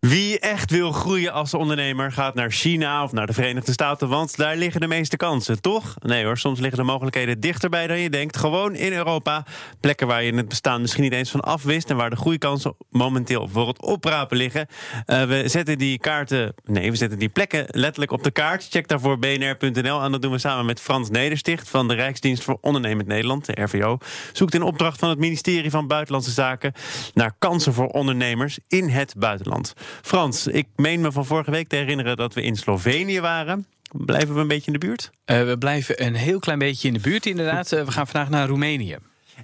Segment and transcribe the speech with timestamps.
[0.00, 4.36] Wie echt wil groeien als ondernemer gaat naar China of naar de Verenigde Staten, want
[4.36, 5.94] daar liggen de meeste kansen, toch?
[5.98, 8.36] Nee hoor, soms liggen de mogelijkheden dichterbij dan je denkt.
[8.36, 9.46] Gewoon in Europa.
[9.80, 13.48] Plekken waar je het bestaan misschien niet eens van afwist en waar de groeikansen momenteel
[13.48, 14.66] voor het oprapen liggen.
[15.06, 18.66] Uh, we zetten die kaarten, nee, we zetten die plekken letterlijk op de kaart.
[18.70, 22.58] Check daarvoor bnr.nl en dat doen we samen met Frans Nedersticht van de Rijksdienst voor
[22.60, 23.98] Ondernemend Nederland, de RVO.
[24.32, 26.72] Zoekt in opdracht van het ministerie van Buitenlandse Zaken
[27.14, 29.74] naar kansen voor ondernemers in het buitenland.
[30.02, 33.66] Frans, ik meen me van vorige week te herinneren dat we in Slovenië waren.
[33.92, 35.10] Blijven we een beetje in de buurt?
[35.26, 37.72] Uh, we blijven een heel klein beetje in de buurt, inderdaad.
[37.72, 38.96] Uh, we gaan vandaag naar Roemenië.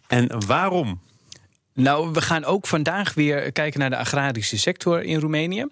[0.06, 1.00] En waarom?
[1.74, 5.66] Nou, we gaan ook vandaag weer kijken naar de agrarische sector in Roemenië.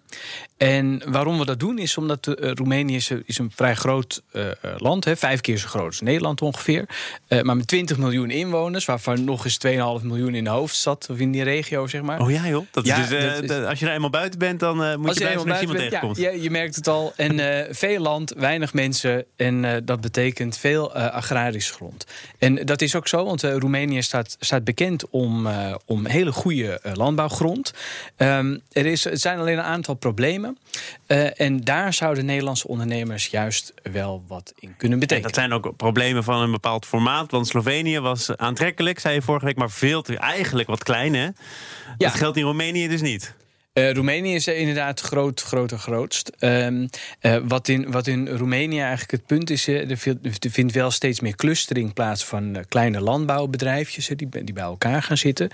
[0.63, 4.45] En waarom we dat doen is omdat uh, Roemenië is, is, een vrij groot uh,
[4.77, 6.89] land, hè, vijf keer zo groot als Nederland ongeveer.
[7.29, 9.59] Uh, maar met 20 miljoen inwoners, waarvan nog eens
[10.01, 12.21] 2,5 miljoen in de hoofdstad of in die regio, zeg maar.
[12.21, 12.67] Oh ja, joh.
[12.71, 15.29] Dat ja, is dus, dat is, als je er eenmaal buiten bent, dan moet je,
[15.29, 16.17] je bij iemand tegenkomt.
[16.17, 17.13] Ja, je merkt het al.
[17.17, 19.25] En veel land, weinig mensen.
[19.37, 22.07] En dat betekent veel agrarische grond.
[22.39, 25.49] En dat is ook zo, want Roemenië staat, staat bekend om,
[25.87, 27.73] om hele goede landbouwgrond.
[28.17, 30.52] Um, er, is, er zijn alleen een aantal problemen.
[31.07, 35.31] Uh, en daar zouden Nederlandse ondernemers juist wel wat in kunnen betekenen.
[35.31, 37.31] dat zijn ook problemen van een bepaald formaat.
[37.31, 41.15] Want Slovenië was aantrekkelijk, zei je vorige week, maar veel te, eigenlijk wat klein.
[41.15, 41.25] Hè?
[41.25, 41.33] Ja.
[41.97, 43.35] Dat geldt in Roemenië dus niet.
[43.75, 46.33] Uh, Roemenië is inderdaad groot, groter, grootst.
[46.41, 46.89] Um,
[47.21, 49.99] uh, wat, in, wat in Roemenië eigenlijk het punt is, uh, er,
[50.51, 55.51] vindt wel steeds meer clustering plaats van kleine landbouwbedrijfjes die, die bij elkaar gaan zitten.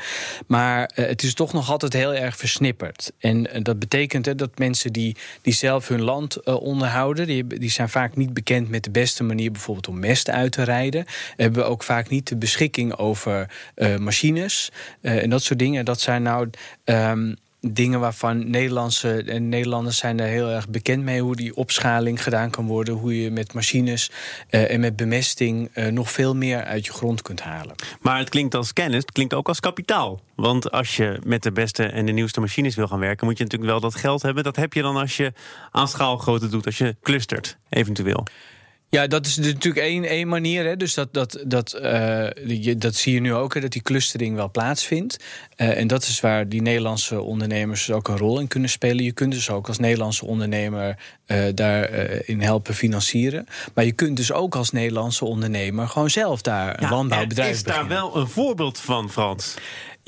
[0.47, 3.12] Maar het is toch nog altijd heel erg versnipperd.
[3.19, 8.16] En dat betekent dat mensen die, die zelf hun land onderhouden, die, die zijn vaak
[8.16, 11.05] niet bekend met de beste manier bijvoorbeeld om mest uit te rijden.
[11.36, 13.50] Hebben ook vaak niet de beschikking over
[13.98, 15.84] machines en dat soort dingen.
[15.84, 16.50] Dat zijn nou.
[16.84, 22.22] Um, dingen waarvan Nederlandse en Nederlanders zijn er heel erg bekend mee hoe die opschaling
[22.22, 24.10] gedaan kan worden, hoe je met machines
[24.50, 27.74] uh, en met bemesting uh, nog veel meer uit je grond kunt halen.
[28.00, 30.20] Maar het klinkt als kennis, het klinkt ook als kapitaal.
[30.34, 33.44] Want als je met de beste en de nieuwste machines wil gaan werken, moet je
[33.44, 34.44] natuurlijk wel dat geld hebben.
[34.44, 35.32] Dat heb je dan als je
[35.70, 38.26] aan schaalgrootte doet, als je clustert, eventueel.
[38.91, 40.65] Ja, dat is natuurlijk één, één manier.
[40.65, 40.76] Hè.
[40.76, 44.37] Dus dat, dat, dat, uh, je, dat zie je nu ook, hè, dat die clustering
[44.37, 45.25] wel plaatsvindt.
[45.56, 49.04] Uh, en dat is waar die Nederlandse ondernemers ook een rol in kunnen spelen.
[49.04, 53.47] Je kunt dus ook als Nederlandse ondernemer uh, daarin helpen financieren.
[53.75, 57.88] Maar je kunt dus ook als Nederlandse ondernemer gewoon zelf daar een landbouwbedrijf is daar
[57.88, 59.54] wel een voorbeeld van, Frans?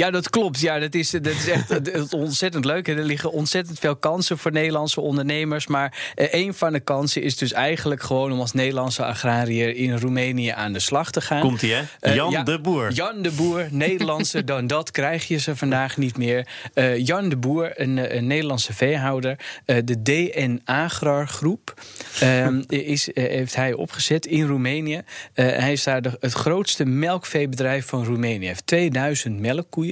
[0.01, 0.61] Ja, dat klopt.
[0.61, 2.89] Ja, dat is, dat is echt ontzettend leuk.
[2.89, 5.67] Er liggen ontzettend veel kansen voor Nederlandse ondernemers.
[5.67, 9.99] Maar eh, een van de kansen is dus eigenlijk gewoon om als Nederlandse agrariër in
[9.99, 11.41] Roemenië aan de slag te gaan.
[11.41, 11.83] Komt ie, hè?
[12.01, 12.93] Eh, Jan de Boer.
[12.93, 16.47] Jan de Boer, Nederlandse, dan dat krijg je ze vandaag niet meer.
[16.75, 19.37] Uh, Jan de Boer, een, een Nederlandse veehouder.
[19.65, 21.75] de DN Agrar Groep
[22.21, 25.03] ehm, is, heeft hij opgezet in Roemenië.
[25.33, 28.39] hij is daar de, het grootste melkveebedrijf van Roemenië.
[28.39, 29.90] Hij heeft 2000 melkkoeien.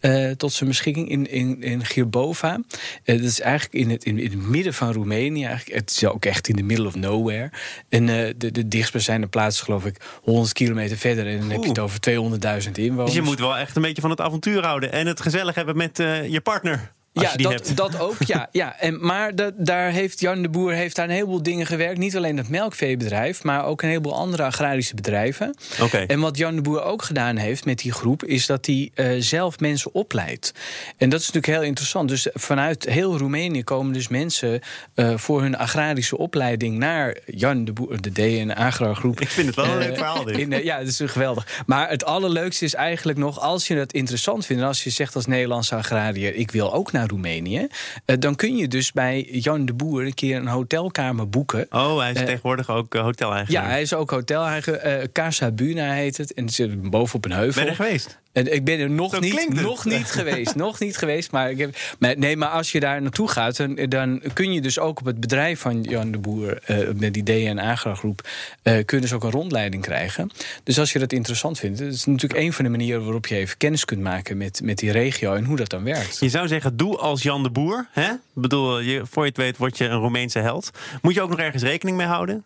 [0.00, 2.60] Uh, tot zijn beschikking in, in, in Girbova.
[3.04, 5.44] Uh, dat is eigenlijk in het, in, in, het midden van Roemenië.
[5.44, 5.80] Eigenlijk.
[5.80, 7.50] Het is ook echt in the middle of nowhere.
[7.88, 11.26] En uh, de, de dichtstbijzijnde plaats geloof ik 100 kilometer verder.
[11.26, 13.04] En dan heb je het over 200.000 inwoners.
[13.04, 14.92] Dus je moet wel echt een beetje van het avontuur houden.
[14.92, 18.16] En het gezellig hebben met je partner ja, dat, dat ook.
[18.26, 18.80] Ja, ja.
[18.80, 21.98] En, maar dat, daar heeft Jan de Boer heeft daar een heleboel dingen gewerkt.
[21.98, 25.54] Niet alleen het melkveebedrijf, maar ook een heleboel andere agrarische bedrijven.
[25.80, 26.06] Okay.
[26.06, 29.10] En wat Jan de Boer ook gedaan heeft met die groep, is dat hij uh,
[29.18, 30.52] zelf mensen opleidt.
[30.96, 32.08] En dat is natuurlijk heel interessant.
[32.08, 34.60] Dus vanuit heel Roemenië komen dus mensen
[34.94, 39.20] uh, voor hun agrarische opleiding naar Jan de Boer, de D en Agra groep.
[39.20, 40.24] Ik vind het wel een leuk verhaal.
[40.24, 40.36] Dit.
[40.48, 41.62] In, ja, dat is geweldig.
[41.66, 45.14] Maar het allerleukste is eigenlijk nog, als je het interessant vindt, en als je zegt
[45.14, 47.66] als Nederlandse agrariër, ik wil ook naar Roemenië.
[48.06, 51.66] Uh, dan kun je dus bij Jan de Boer een keer een hotelkamer boeken.
[51.70, 53.64] Oh, hij is uh, tegenwoordig ook uh, hoteleigenaar.
[53.64, 55.08] Ja, hij is ook hoteleigenaar.
[55.12, 56.32] Casa Buna heet het.
[56.32, 57.54] En het zit bovenop een heuvel.
[57.54, 58.18] Ben je er geweest?
[58.46, 60.54] Ik ben er nog niet, nog niet geweest.
[60.54, 61.30] nog niet geweest.
[61.30, 64.60] Maar, ik heb, maar, nee, maar als je daar naartoe gaat, dan, dan, kun je
[64.60, 68.28] dus ook op het bedrijf van Jan de Boer, uh, met die DNA groep,
[68.62, 70.30] uh, kun je dus ook een rondleiding krijgen.
[70.62, 73.34] Dus als je dat interessant vindt, dat is natuurlijk een van de manieren waarop je
[73.34, 76.20] even kennis kunt maken met, met die regio en hoe dat dan werkt.
[76.20, 77.88] Je zou zeggen, doe als Jan de Boer.
[77.90, 78.12] Hè?
[78.12, 80.70] Ik bedoel, je, voor je het weet, word je een Roemeense held.
[81.02, 82.44] Moet je ook nog ergens rekening mee houden?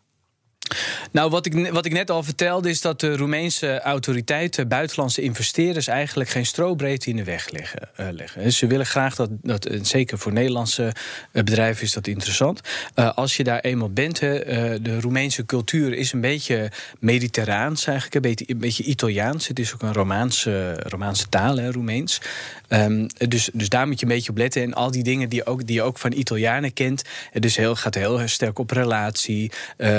[1.13, 5.87] Nou, wat ik, wat ik net al vertelde is dat de Roemeense autoriteiten buitenlandse investeerders
[5.87, 7.89] eigenlijk geen strobreedte in de weg leggen.
[8.01, 8.43] Uh, leggen.
[8.43, 10.93] Dus ze willen graag dat, dat, zeker voor Nederlandse
[11.33, 12.61] bedrijven is dat interessant.
[12.95, 18.31] Uh, als je daar eenmaal bent, de Roemeense cultuur is een beetje mediterraans eigenlijk, een
[18.31, 19.49] beetje, een beetje Italiaans.
[19.49, 22.21] Het is ook een Romaanse, Romaanse taal, hè, Roemeens.
[22.69, 24.63] Um, dus, dus daar moet je een beetje op letten.
[24.63, 27.03] En al die dingen die, ook, die je ook van Italianen kent.
[27.33, 29.53] Dus heel, gaat heel sterk op relatie,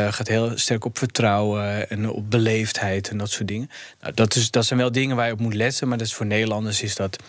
[0.09, 3.69] gaat heel sterk op vertrouwen en op beleefdheid en dat soort dingen.
[4.01, 6.13] Nou, dat, is, dat zijn wel dingen waar je op moet letten, maar dat is
[6.13, 7.23] voor Nederlanders is dat.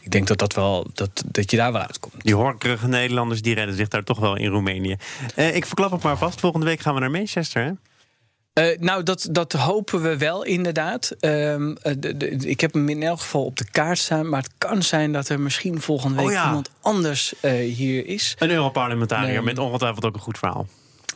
[0.00, 2.14] Ik denk dat dat wel dat, dat je daar wel uitkomt.
[2.18, 4.96] Die horkerige Nederlanders die redden zich daar toch wel in Roemenië.
[5.36, 6.40] Uh, ik verklap het maar vast.
[6.40, 7.64] Volgende week gaan we naar Manchester.
[7.64, 7.72] Hè?
[8.54, 11.16] Uh, nou, dat, dat hopen we wel inderdaad.
[11.18, 11.76] De,
[12.16, 14.28] de, ik heb hem in elk geval op de kaart staan.
[14.28, 16.46] Maar het kan zijn dat er misschien volgende week oh ja.
[16.46, 18.36] iemand anders uh, hier is.
[18.38, 20.66] Een Europarlementariër met ongetwijfeld ook een goed verhaal.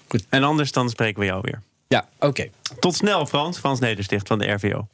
[0.09, 0.27] Goed.
[0.29, 1.63] En anders dan spreken we jou weer.
[1.94, 2.50] Ja, oké.
[2.81, 3.58] Tot snel, Frans.
[3.58, 4.88] Frans Nedersticht van de RVO.